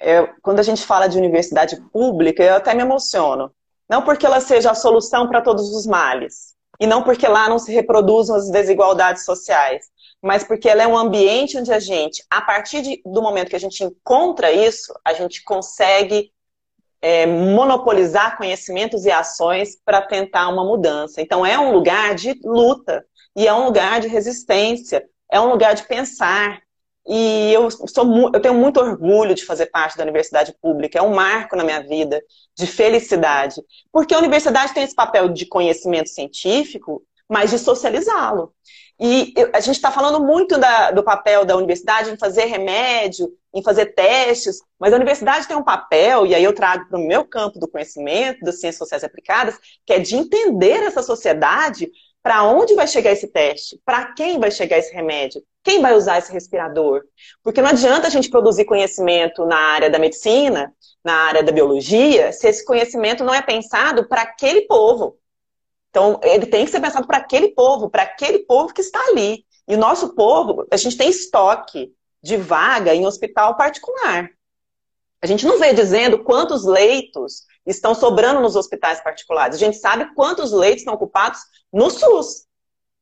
[0.00, 3.52] é, quando a gente fala de universidade pública, eu até me emociono.
[3.88, 7.58] Não porque ela seja a solução para todos os males, e não porque lá não
[7.58, 9.84] se reproduzam as desigualdades sociais,
[10.22, 13.56] mas porque ela é um ambiente onde a gente, a partir de, do momento que
[13.56, 16.32] a gente encontra isso, a gente consegue
[17.02, 21.20] é, monopolizar conhecimentos e ações para tentar uma mudança.
[21.20, 23.04] Então, é um lugar de luta
[23.36, 26.60] e é um lugar de resistência, é um lugar de pensar.
[27.12, 31.12] E eu, sou, eu tenho muito orgulho de fazer parte da universidade pública, é um
[31.12, 32.22] marco na minha vida
[32.56, 38.54] de felicidade, porque a universidade tem esse papel de conhecimento científico, mas de socializá-lo.
[39.00, 43.62] E a gente está falando muito da, do papel da universidade em fazer remédio, em
[43.62, 47.24] fazer testes, mas a universidade tem um papel, e aí eu trago para o meu
[47.24, 51.90] campo do conhecimento, das ciências sociais aplicadas, que é de entender essa sociedade
[52.22, 56.18] para onde vai chegar esse teste, para quem vai chegar esse remédio, quem vai usar
[56.18, 57.02] esse respirador.
[57.42, 60.72] Porque não adianta a gente produzir conhecimento na área da medicina,
[61.04, 65.16] na área da biologia, se esse conhecimento não é pensado para aquele povo.
[65.88, 69.44] Então, ele tem que ser pensado para aquele povo, para aquele povo que está ali.
[69.66, 74.30] E o nosso povo, a gente tem estoque de vaga em hospital particular.
[75.22, 79.56] A gente não vê dizendo quantos leitos estão sobrando nos hospitais particulares.
[79.56, 81.40] A gente sabe quantos leitos estão ocupados
[81.72, 82.46] no SUS.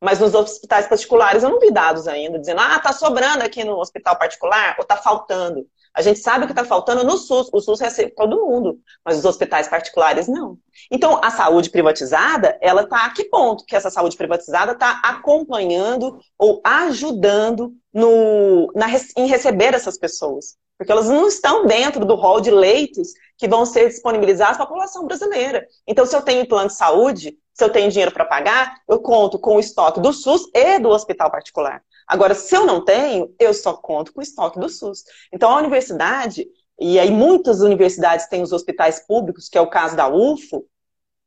[0.00, 3.78] Mas nos hospitais particulares eu não vi dados ainda, dizendo, ah, está sobrando aqui no
[3.78, 5.66] hospital particular, ou está faltando.
[5.92, 7.48] A gente sabe o que está faltando no SUS.
[7.52, 10.57] O SUS recebe todo mundo, mas os hospitais particulares não.
[10.90, 16.20] Então, a saúde privatizada, ela está a que ponto que essa saúde privatizada está acompanhando
[16.38, 20.57] ou ajudando no, na, em receber essas pessoas?
[20.78, 24.68] Porque elas não estão dentro do rol de leitos que vão ser disponibilizados para a
[24.68, 25.66] população brasileira.
[25.86, 29.38] Então, se eu tenho plano de saúde, se eu tenho dinheiro para pagar, eu conto
[29.38, 31.82] com o estoque do SUS e do hospital particular.
[32.06, 35.02] Agora, se eu não tenho, eu só conto com o estoque do SUS.
[35.32, 36.46] Então, a universidade,
[36.80, 40.64] e aí muitas universidades têm os hospitais públicos, que é o caso da UFO,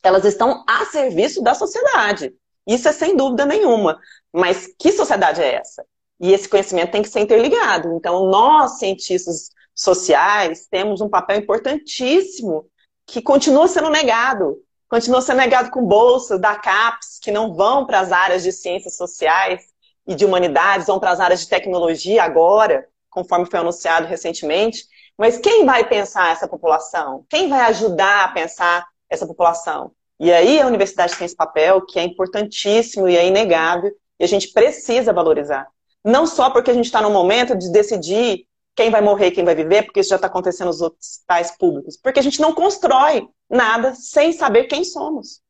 [0.01, 2.33] elas estão a serviço da sociedade.
[2.65, 3.99] Isso é sem dúvida nenhuma.
[4.31, 5.85] Mas que sociedade é essa?
[6.21, 7.93] E esse conhecimento tem que ser interligado.
[7.93, 12.65] Então, nós, cientistas sociais, temos um papel importantíssimo
[13.07, 14.57] que continua sendo negado.
[14.87, 18.95] Continua sendo negado com bolsas da CAPES, que não vão para as áreas de ciências
[18.95, 19.63] sociais
[20.07, 24.85] e de humanidades vão para as áreas de tecnologia agora, conforme foi anunciado recentemente.
[25.17, 27.25] Mas quem vai pensar essa população?
[27.29, 29.91] Quem vai ajudar a pensar essa população?
[30.19, 34.27] E aí a universidade tem esse papel que é importantíssimo e é inegável e a
[34.27, 35.67] gente precisa valorizar.
[36.03, 39.43] Não só porque a gente está no momento de decidir quem vai morrer e quem
[39.43, 43.27] vai viver, porque isso já está acontecendo nos hospitais públicos, porque a gente não constrói
[43.49, 45.41] nada sem saber quem somos.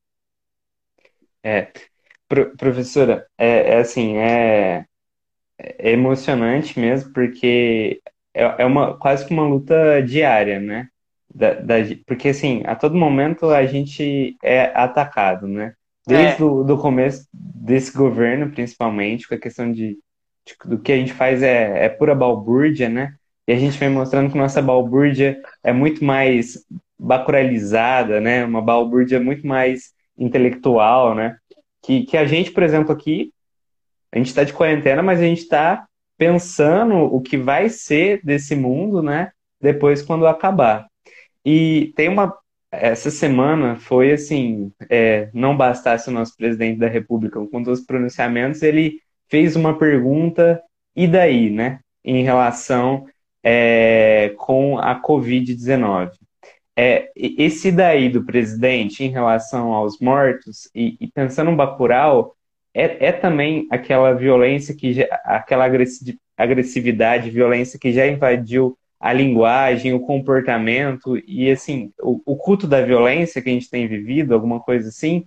[1.43, 1.71] É,
[2.31, 4.85] Pro, professora, é, é assim, é,
[5.59, 8.01] é, emocionante mesmo, porque
[8.33, 10.87] é, é uma, quase que uma luta diária, né?
[11.33, 11.75] Da, da,
[12.07, 15.73] porque, assim, a todo momento a gente é atacado, né?
[16.07, 16.45] Desde é.
[16.45, 19.99] o do começo desse governo, principalmente, com a questão de,
[20.51, 23.13] de, do que a gente faz é, é pura balbúrdia, né?
[23.47, 26.65] E a gente vem mostrando que nossa balbúrdia é muito mais
[26.97, 28.45] bacuralizada, né?
[28.45, 31.37] Uma balbúrdia muito mais intelectual, né?
[31.81, 33.33] que, que a gente, por exemplo, aqui,
[34.11, 35.87] a gente está de quarentena, mas a gente está
[36.17, 39.31] pensando o que vai ser desse mundo, né?
[39.59, 40.87] Depois quando acabar.
[41.45, 42.35] E tem uma.
[42.71, 47.85] Essa semana foi assim: é, não bastasse o nosso presidente da República com todos os
[47.85, 49.01] pronunciamentos, ele
[49.31, 50.61] fez uma pergunta,
[50.95, 51.79] e daí, né?
[52.05, 53.07] Em relação
[53.43, 56.11] é, com a Covid-19
[56.77, 62.35] é, esse daí do presidente em relação aos mortos, e, e pensando no Bacurau,
[62.73, 65.69] é, é, também aquela violência que já, aquela
[66.37, 72.81] agressividade, violência que já invadiu a linguagem, o comportamento e assim, o, o, culto da
[72.81, 75.25] violência que a gente tem vivido, alguma coisa assim?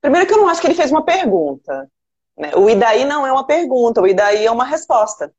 [0.00, 1.88] Primeiro que eu não acho que ele fez uma pergunta.
[2.36, 2.52] Né?
[2.56, 5.32] O e daí não é uma pergunta, o e daí é uma resposta.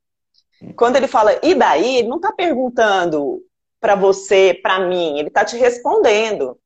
[0.76, 3.42] Quando ele fala e daí, ele não está perguntando
[3.80, 6.58] para você, para mim, ele está te respondendo.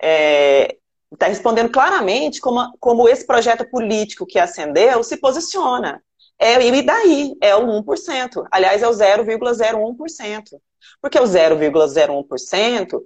[0.00, 0.76] É,
[1.12, 6.02] está respondendo claramente como, como esse projeto político que acendeu se posiciona.
[6.38, 7.34] É, e daí?
[7.40, 8.46] É o 1%.
[8.50, 10.60] Aliás, é o 0,01%.
[11.00, 13.00] Porque o 0,01%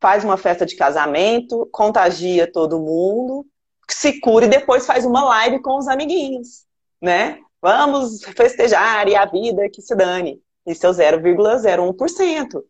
[0.00, 3.46] faz uma festa de casamento, contagia todo mundo,
[3.94, 6.64] se cura e depois faz uma live com os amiguinhos,
[7.00, 7.38] né?
[7.60, 10.40] Vamos festejar e a vida que se dane.
[10.66, 12.62] Isso é o 0,01%.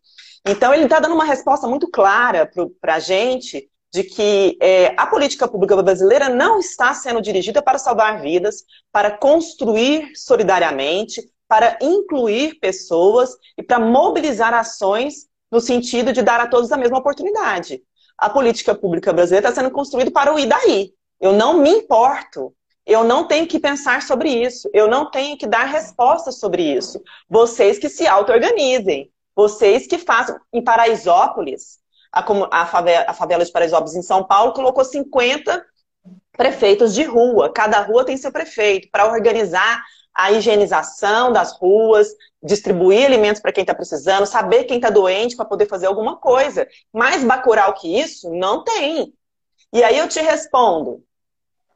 [0.47, 5.07] Então, ele está dando uma resposta muito clara para a gente de que é, a
[5.07, 12.59] política pública brasileira não está sendo dirigida para salvar vidas, para construir solidariamente, para incluir
[12.59, 17.81] pessoas e para mobilizar ações no sentido de dar a todos a mesma oportunidade.
[18.17, 20.93] A política pública brasileira está sendo construída para o e daí.
[21.19, 22.53] Eu não me importo
[22.89, 24.67] eu não tenho que pensar sobre isso.
[24.73, 26.99] Eu não tenho que dar respostas sobre isso.
[27.29, 29.11] Vocês que se auto-organizem.
[29.35, 30.35] Vocês que fazem.
[30.51, 31.77] Em Paraisópolis,
[32.11, 35.63] a, a, favela, a favela de Paraisópolis em São Paulo colocou 50
[36.31, 37.53] prefeitos de rua.
[37.53, 42.07] Cada rua tem seu prefeito para organizar a higienização das ruas,
[42.41, 46.67] distribuir alimentos para quem está precisando, saber quem está doente para poder fazer alguma coisa.
[46.91, 49.13] Mais bacural que isso, não tem.
[49.71, 51.03] E aí eu te respondo,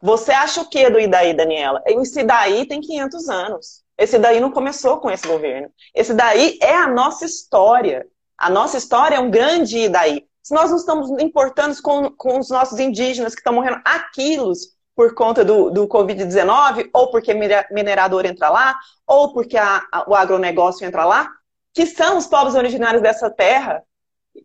[0.04, 1.82] você acha o que do Idaí, Daniela?
[1.86, 3.84] Esse Idaí tem 500 anos.
[3.98, 5.72] Esse daí não começou com esse governo.
[5.96, 8.06] Esse daí é a nossa história.
[8.38, 10.28] A nossa história é um grande Idaí.
[10.42, 14.74] Se nós não estamos importando com, com os nossos indígenas que estão morrendo a quilos
[14.94, 20.14] por conta do, do Covid-19, ou porque minerador entra lá, ou porque a, a, o
[20.14, 21.32] agronegócio entra lá,
[21.74, 23.82] que são os povos originários dessa terra,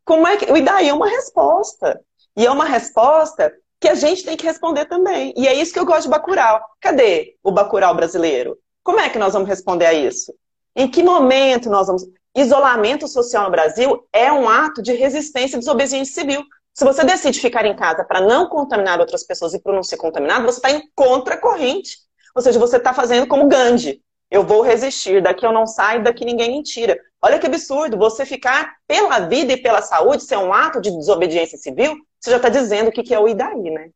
[0.04, 0.52] como é que.
[0.52, 2.00] O Idaí é uma resposta.
[2.36, 5.32] E é uma resposta que a gente tem que responder também.
[5.36, 6.60] E é isso que eu gosto de Bacurau.
[6.80, 8.58] Cadê o Bacurau brasileiro?
[8.82, 10.32] Como é que nós vamos responder a isso?
[10.74, 12.04] Em que momento nós vamos.
[12.34, 16.44] Isolamento social no Brasil é um ato de resistência e desobediência civil.
[16.72, 19.96] Se você decide ficar em casa para não contaminar outras pessoas e para não ser
[19.96, 21.98] contaminado, você está em contracorrente.
[22.34, 24.00] Ou seja, você está fazendo como Gandhi.
[24.30, 26.96] Eu vou resistir, daqui eu não saio, daqui ninguém me tira.
[27.20, 31.58] Olha que absurdo, você ficar pela vida e pela saúde ser um ato de desobediência
[31.58, 33.90] civil, você já está dizendo o que é o IDAI, né?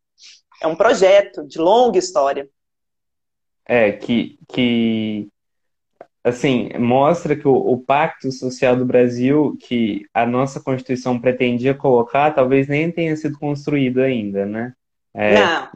[0.63, 2.49] É um projeto de longa história.
[3.65, 5.29] É, que, que
[6.23, 12.33] assim, mostra que o, o, pacto social do Brasil, que a nossa Constituição pretendia colocar,
[12.33, 14.73] talvez nem tenha sido construído ainda, né?
[15.15, 15.69] É, não,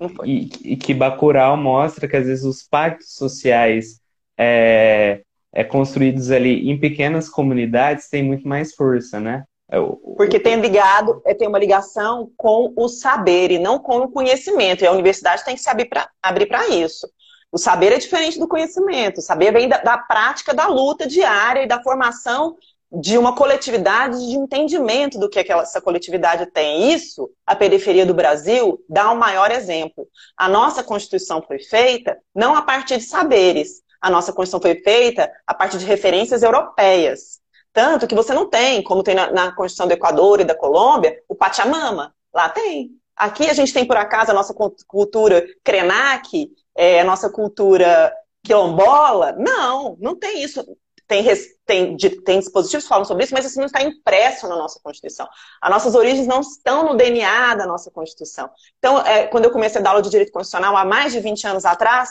[0.00, 0.28] não foi.
[0.28, 4.00] E, e, que Bacurau mostra que às vezes os pactos sociais
[4.36, 9.44] é, é, construídos ali em pequenas comunidades têm muito mais força, né?
[9.70, 9.78] É
[10.16, 14.82] Porque tem ligado, é, tem uma ligação com o saber e não com o conhecimento.
[14.82, 17.06] E a universidade tem que se abrir para isso.
[17.52, 19.18] O saber é diferente do conhecimento.
[19.18, 22.56] O saber vem da, da prática da luta diária e da formação
[22.90, 26.92] de uma coletividade de entendimento do que aquela, essa coletividade tem.
[26.92, 30.06] Isso, a periferia do Brasil dá um maior exemplo.
[30.36, 33.82] A nossa Constituição foi feita não a partir de saberes.
[34.00, 37.37] A nossa Constituição foi feita a partir de referências europeias.
[37.78, 41.16] Tanto que você não tem, como tem na, na Constituição do Equador e da Colômbia,
[41.28, 42.12] o Pachamama.
[42.34, 42.90] Lá tem.
[43.14, 44.52] Aqui a gente tem, por acaso, a nossa
[44.84, 48.12] cultura Krenak, é, a nossa cultura
[48.42, 49.30] quilombola.
[49.38, 50.60] Não, não tem isso.
[51.06, 51.24] Tem,
[51.64, 55.28] tem, tem dispositivos que falam sobre isso, mas isso não está impresso na nossa Constituição.
[55.62, 58.50] As nossas origens não estão no DNA da nossa Constituição.
[58.78, 61.46] Então, é, quando eu comecei a dar aula de direito constitucional há mais de 20
[61.46, 62.10] anos atrás,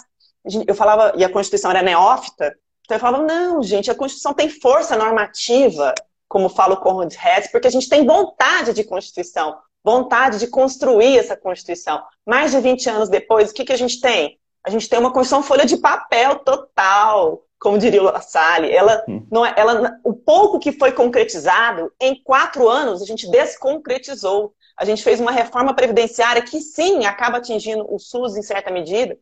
[0.65, 2.55] eu falava, e a Constituição era neófita,
[2.87, 5.93] então eu falava, não, gente, a Constituição tem força normativa,
[6.25, 11.17] como fala o Conrad Hess, porque a gente tem vontade de Constituição, vontade de construir
[11.17, 12.01] essa Constituição.
[12.25, 14.39] Mais de 20 anos depois, o que, que a gente tem?
[14.63, 18.71] A gente tem uma Constituição folha de papel total, como diria o La Salle.
[18.71, 19.27] Ela, hum.
[19.29, 24.53] não é, ela, o pouco que foi concretizado, em quatro anos, a gente desconcretizou.
[24.77, 29.17] A gente fez uma reforma previdenciária que, sim, acaba atingindo o SUS em certa medida,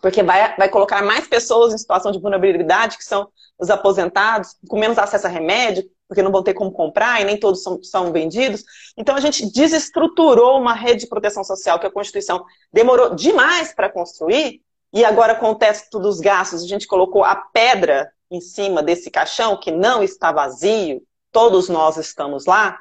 [0.00, 4.78] porque vai, vai colocar mais pessoas em situação de vulnerabilidade, que são os aposentados, com
[4.78, 8.12] menos acesso a remédio, porque não vão ter como comprar e nem todos são, são
[8.12, 8.64] vendidos.
[8.96, 13.90] Então a gente desestruturou uma rede de proteção social que a Constituição demorou demais para
[13.90, 18.82] construir, e agora com o teto dos gastos, a gente colocou a pedra em cima
[18.82, 22.78] desse caixão que não está vazio, todos nós estamos lá,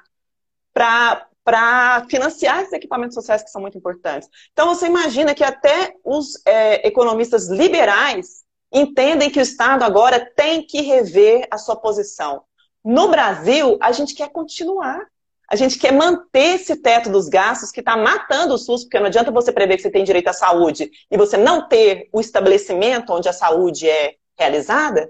[0.73, 1.27] para
[2.09, 4.29] financiar esses equipamentos sociais que são muito importantes.
[4.51, 10.61] Então você imagina que até os é, economistas liberais entendem que o Estado agora tem
[10.61, 12.43] que rever a sua posição.
[12.83, 15.05] No Brasil, a gente quer continuar.
[15.49, 19.07] A gente quer manter esse teto dos gastos que está matando o SUS, porque não
[19.07, 23.13] adianta você prever que você tem direito à saúde e você não ter o estabelecimento
[23.13, 25.09] onde a saúde é realizada.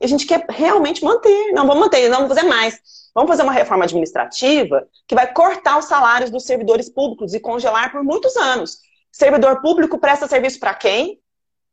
[0.00, 1.52] E a gente quer realmente manter.
[1.52, 3.03] Não, vamos manter, não vamos fazer mais.
[3.14, 7.92] Vamos fazer uma reforma administrativa que vai cortar os salários dos servidores públicos e congelar
[7.92, 8.78] por muitos anos.
[9.12, 11.20] Servidor público presta serviço para quem?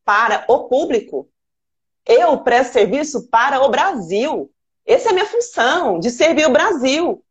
[0.05, 1.27] Para o público.
[2.05, 4.51] Eu presto serviço para o Brasil.
[4.85, 7.23] Essa é a minha função, de servir o Brasil.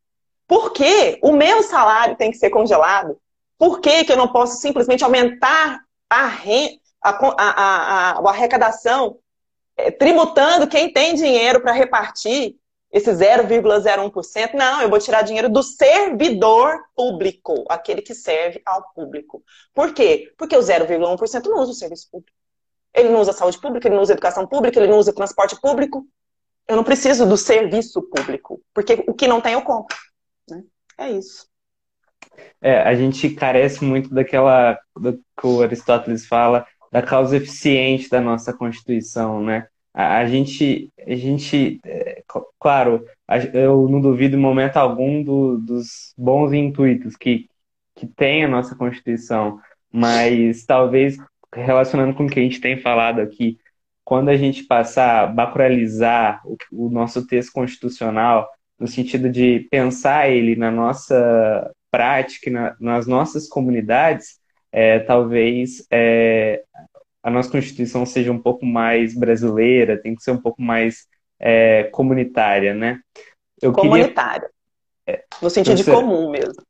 [0.49, 3.16] Por que o meu salário tem que ser congelado?
[3.57, 6.26] Por que, que eu não posso simplesmente aumentar a,
[7.03, 9.18] a, a, a arrecadação,
[9.76, 12.57] é, tributando quem tem dinheiro para repartir
[12.93, 14.55] esse 0,01%?
[14.55, 19.43] Não, eu vou tirar dinheiro do servidor público, aquele que serve ao público.
[19.72, 20.32] Por quê?
[20.36, 22.36] Porque o 0,1% não usa o serviço público.
[22.93, 26.05] Ele não usa saúde pública, ele não usa educação pública, ele não usa transporte público,
[26.66, 29.97] eu não preciso do serviço público, porque o que não tem eu compro.
[30.49, 30.62] Né?
[30.99, 31.49] É isso.
[32.61, 38.20] É, a gente carece muito daquela do que o Aristóteles fala da causa eficiente da
[38.20, 39.68] nossa Constituição, né?
[39.93, 42.22] A, a gente, a gente é,
[42.59, 43.05] claro,
[43.53, 47.49] eu não duvido em momento algum do, dos bons intuitos que,
[47.95, 49.61] que tem a nossa Constituição,
[49.93, 51.16] mas talvez
[51.55, 53.59] relacionando com o que a gente tem falado aqui,
[54.05, 60.28] quando a gente passar a bacuralizar o, o nosso texto constitucional, no sentido de pensar
[60.30, 64.38] ele na nossa prática, na, nas nossas comunidades,
[64.72, 66.62] é, talvez é,
[67.23, 71.07] a nossa Constituição seja um pouco mais brasileira, tem que ser um pouco mais
[71.39, 73.01] é, comunitária, né?
[73.61, 74.49] Eu comunitária.
[75.07, 75.25] Queria...
[75.43, 76.62] No sentido de comum mesmo.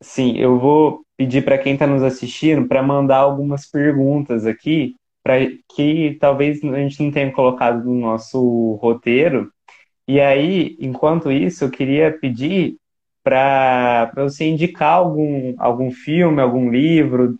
[0.00, 5.34] Sim, eu vou pedir para quem está nos assistindo para mandar algumas perguntas aqui, para
[5.74, 9.50] que talvez a gente não tenha colocado no nosso roteiro.
[10.06, 12.76] E aí, enquanto isso, eu queria pedir
[13.22, 17.36] para você indicar algum, algum filme, algum livro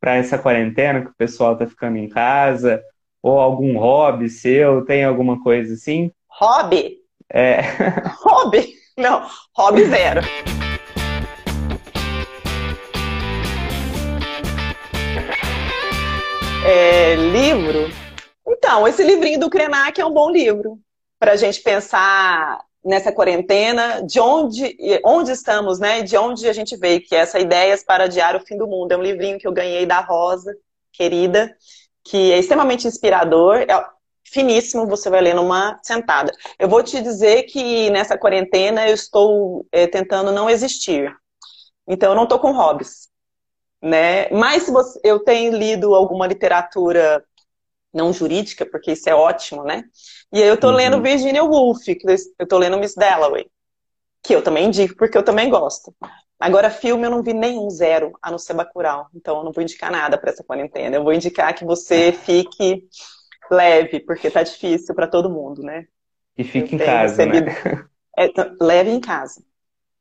[0.00, 2.82] para essa quarentena que o pessoal está ficando em casa,
[3.22, 6.10] ou algum hobby seu, tem alguma coisa assim?
[6.28, 6.96] Hobby?
[7.32, 7.60] É.
[8.24, 8.74] Hobby?
[8.96, 10.20] Não, hobby zero.
[16.66, 17.88] É, livro?
[18.46, 20.78] Então, esse livrinho do Krenak é um bom livro
[21.18, 26.02] para a gente pensar nessa quarentena, de onde, onde estamos, né?
[26.02, 28.92] De onde a gente veio, que é essa Ideias para Adiar o Fim do Mundo.
[28.92, 30.56] É um livrinho que eu ganhei da Rosa,
[30.92, 31.54] querida,
[32.04, 33.56] que é extremamente inspirador.
[33.68, 33.84] É
[34.24, 36.32] finíssimo, você vai ler numa sentada.
[36.58, 41.12] Eu vou te dizer que nessa quarentena eu estou é, tentando não existir.
[41.86, 43.10] Então, eu não estou com hobbies
[43.82, 44.28] né?
[44.30, 47.24] Mas se você, eu tenho lido alguma literatura
[47.92, 49.84] não jurídica, porque isso é ótimo, né?
[50.32, 50.76] E aí eu tô uhum.
[50.76, 52.06] lendo Virginia Woolf, que
[52.38, 53.46] eu tô lendo Miss Dalloway,
[54.22, 55.94] que eu também indico, porque eu também gosto.
[56.38, 59.08] Agora, filme eu não vi nenhum zero, a não ser Bacurau.
[59.14, 60.96] Então, eu não vou indicar nada para essa quarentena.
[60.96, 62.88] Eu vou indicar que você fique
[63.50, 65.86] leve, porque tá difícil para todo mundo, né?
[66.38, 67.40] E fique em casa, né?
[68.16, 68.28] É,
[68.58, 69.42] leve em casa.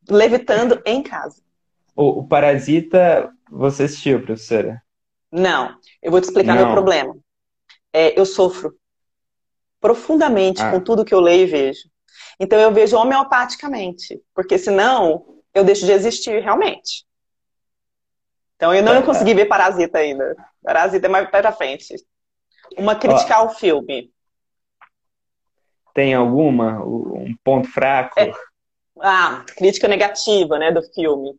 [0.10, 1.42] Levitando em casa.
[1.94, 4.82] O, o Parasita você assistiu, professora?
[5.30, 5.76] Não.
[6.02, 6.64] Eu vou te explicar Não.
[6.64, 7.18] meu problema.
[7.92, 8.79] É, eu sofro
[9.80, 10.72] profundamente ah.
[10.72, 11.90] com tudo que eu leio e vejo.
[12.40, 17.06] Então eu vejo homeopaticamente, porque senão eu deixo de existir realmente.
[18.56, 19.38] Então eu não tá, consegui tá.
[19.38, 20.36] ver Parasita ainda.
[20.64, 21.96] Parasita é mais para frente.
[22.78, 24.12] Uma crítica Ó, ao filme.
[25.94, 26.84] Tem alguma?
[26.86, 28.20] Um ponto fraco?
[28.20, 28.32] É,
[29.02, 31.36] ah, crítica negativa, né, do filme.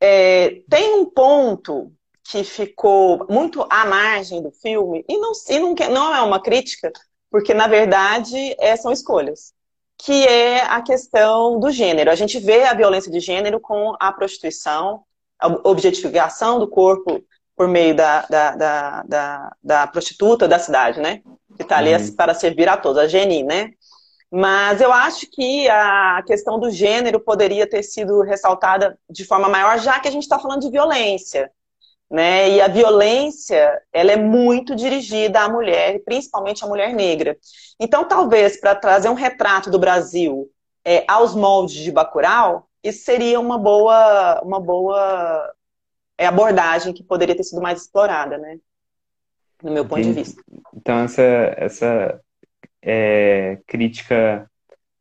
[0.00, 1.92] É, tem um ponto
[2.24, 6.92] que ficou muito à margem do filme, e não, e não, não é uma crítica,
[7.30, 9.52] porque na verdade é, são escolhas,
[9.96, 12.10] que é a questão do gênero.
[12.10, 15.02] A gente vê a violência de gênero com a prostituição,
[15.38, 17.22] a objetificação do corpo
[17.56, 21.20] por meio da, da, da, da, da prostituta da cidade, né?
[21.56, 22.14] Que está ali uhum.
[22.14, 23.72] para servir a todos, a Geni, né?
[24.30, 29.78] Mas eu acho que a questão do gênero poderia ter sido ressaltada de forma maior,
[29.78, 31.50] já que a gente está falando de violência.
[32.10, 32.50] Né?
[32.50, 37.36] E a violência, ela é muito dirigida à mulher, principalmente à mulher negra.
[37.78, 40.50] Então, talvez, para trazer um retrato do Brasil
[40.84, 45.52] é, aos moldes de Bacurau, isso seria uma boa, uma boa
[46.16, 48.58] é, abordagem que poderia ter sido mais explorada, né?
[49.62, 50.42] No meu ponto de vista.
[50.74, 51.22] Então, essa,
[51.56, 52.20] essa
[52.80, 54.50] é, crítica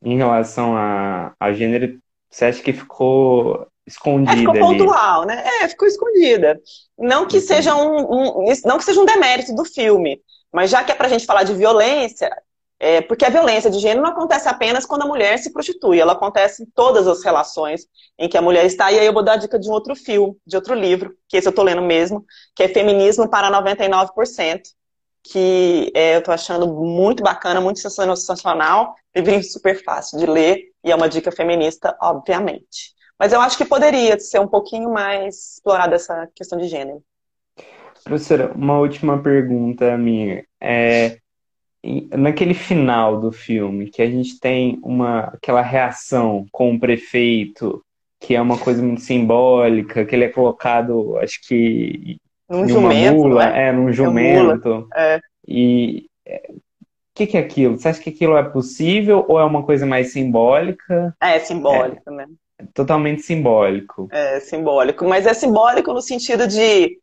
[0.02, 2.00] em relação a, a gênero,
[2.30, 4.34] você acha que ficou escondida?
[4.34, 5.28] É, ficou pontual, ali.
[5.28, 5.44] né?
[5.62, 6.60] É, ficou escondida.
[6.98, 10.22] Não que, seja um, um, não que seja um demérito do filme,
[10.52, 12.30] mas já que é pra gente falar de violência,
[12.80, 16.14] é, porque a violência de gênero não acontece apenas quando a mulher se prostitui, ela
[16.14, 17.88] acontece em todas as relações
[18.20, 18.92] em que a mulher está.
[18.92, 21.38] E aí eu vou dar a dica de um outro filme, de outro livro, que
[21.38, 22.26] esse eu tô lendo mesmo,
[22.56, 24.62] que é Feminismo para 99%
[25.32, 30.92] que é, eu tô achando muito bacana, muito sensacional, livrinho super fácil de ler e
[30.92, 32.96] é uma dica feminista, obviamente.
[33.20, 37.02] Mas eu acho que poderia ser um pouquinho mais explorada essa questão de gênero.
[38.04, 40.46] Professora, uma última pergunta minha.
[40.62, 41.18] É,
[42.16, 47.84] naquele final do filme, que a gente tem uma, aquela reação com o prefeito,
[48.20, 52.18] que é uma coisa muito simbólica, que ele é colocado, acho que
[52.50, 53.68] num jumento, mula, né?
[53.68, 54.88] É, num jumento.
[54.96, 55.20] É.
[55.48, 56.52] E o é,
[57.14, 57.78] que, que é aquilo?
[57.78, 61.16] Você acha que aquilo é possível ou é uma coisa mais simbólica?
[61.22, 62.26] É, simbólico, é, né?
[62.74, 64.08] Totalmente simbólico.
[64.12, 65.06] É, simbólico.
[65.06, 67.00] Mas é simbólico no sentido de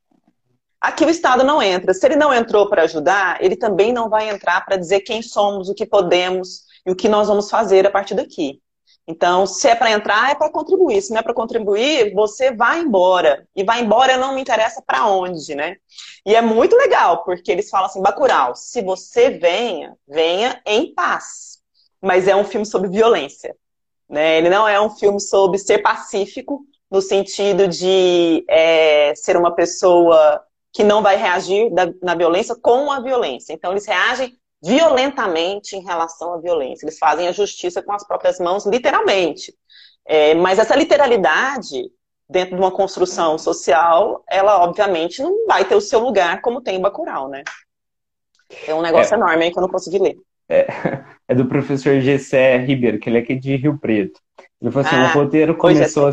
[0.80, 1.94] aqui o Estado não entra.
[1.94, 5.68] Se ele não entrou para ajudar, ele também não vai entrar para dizer quem somos,
[5.68, 8.60] o que podemos e o que nós vamos fazer a partir daqui.
[9.06, 11.00] Então, se é para entrar, é para contribuir.
[11.02, 13.46] Se não é para contribuir, você vai embora.
[13.54, 15.76] E vai embora não me interessa para onde, né?
[16.26, 21.58] E é muito legal, porque eles falam assim, Bacurau, se você venha, venha em paz.
[22.02, 23.54] mas é um filme sobre violência.
[24.08, 24.38] Né?
[24.38, 30.42] Ele não é um filme sobre ser pacífico, no sentido de é, ser uma pessoa
[30.72, 33.52] que não vai reagir da, na violência com a violência.
[33.52, 36.84] Então, eles reagem violentamente em relação à violência.
[36.84, 39.54] Eles fazem a justiça com as próprias mãos, literalmente.
[40.06, 41.90] É, mas essa literalidade,
[42.28, 46.78] dentro de uma construção social, ela obviamente não vai ter o seu lugar como tem
[46.78, 47.42] o Bacurau, né?
[48.66, 50.16] É um negócio é, enorme aí que eu não consegui ler.
[50.48, 50.66] É,
[51.28, 54.20] é do professor Gessé Ribeiro, que ele é aqui de Rio Preto.
[54.60, 56.10] Ele falou assim, ah, o roteiro começou a,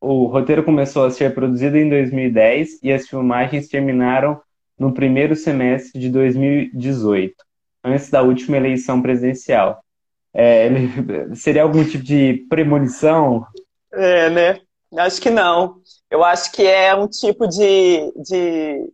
[0.00, 4.40] o roteiro começou a ser produzido em 2010 e as filmagens terminaram
[4.78, 7.34] no primeiro semestre de 2018,
[7.82, 9.82] antes da última eleição presidencial.
[10.32, 10.68] É,
[11.34, 13.46] seria algum tipo de premonição?
[13.92, 14.60] É, né?
[14.96, 15.76] Acho que não.
[16.10, 18.88] Eu acho que é um tipo de, de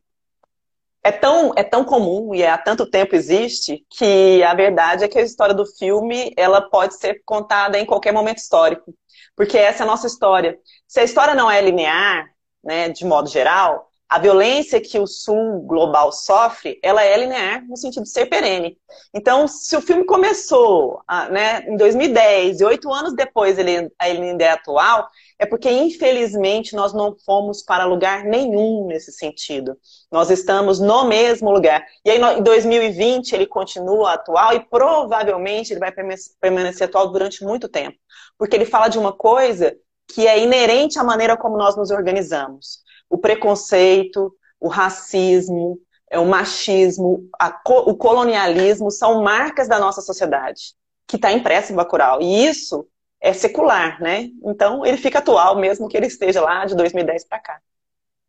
[1.03, 5.19] é tão, é tão comum e há tanto tempo existe que a verdade é que
[5.19, 8.95] a história do filme ela pode ser contada em qualquer momento histórico.
[9.35, 10.59] Porque essa é a nossa história.
[10.87, 12.31] Se a história não é linear,
[12.63, 17.77] né, de modo geral, a violência que o sul global sofre, ela é linear no
[17.77, 18.77] sentido de ser perene.
[19.15, 21.01] Então, se o filme começou
[21.31, 25.09] né, em 2010 e oito anos depois ele, ele ainda é atual,
[25.39, 29.79] é porque, infelizmente, nós não fomos para lugar nenhum nesse sentido.
[30.11, 31.87] Nós estamos no mesmo lugar.
[32.05, 35.93] E aí, em 2020, ele continua atual e provavelmente ele vai
[36.41, 37.97] permanecer atual durante muito tempo.
[38.37, 39.73] Porque ele fala de uma coisa
[40.13, 42.80] que é inerente à maneira como nós nos organizamos
[43.11, 47.29] o preconceito, o racismo, é, o machismo,
[47.67, 50.75] o colonialismo são marcas da nossa sociedade,
[51.07, 52.23] que está impressa em Bacurau.
[52.23, 52.87] E isso
[53.21, 54.31] é secular, né?
[54.45, 57.61] Então ele fica atual, mesmo que ele esteja lá de 2010 para cá.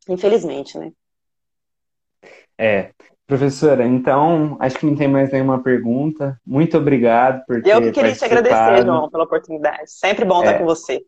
[0.10, 0.92] Infelizmente, né?
[2.58, 2.92] É.
[3.26, 6.38] Professora, então, acho que não tem mais nenhuma pergunta.
[6.46, 9.90] Muito obrigado por ter Eu que queria te agradecer, João, pela oportunidade.
[9.90, 10.48] Sempre bom é.
[10.48, 11.02] estar com você.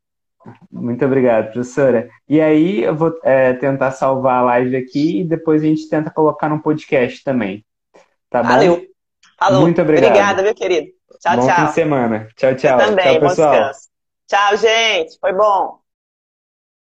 [0.71, 2.09] Muito obrigado, professora.
[2.27, 6.09] E aí eu vou é, tentar salvar a live aqui e depois a gente tenta
[6.09, 7.65] colocar no podcast também.
[8.29, 8.77] Tá Valeu.
[8.77, 8.83] bom?
[9.39, 9.61] Falou.
[9.61, 10.09] Muito obrigado.
[10.09, 10.87] Obrigada, meu querido.
[11.19, 11.49] Tchau, bom tchau.
[11.49, 12.27] Bom fim de semana.
[12.35, 12.79] Tchau, tchau.
[12.79, 13.71] Você também, tchau, pessoal.
[14.27, 15.19] Tchau, gente.
[15.19, 15.82] Foi bom.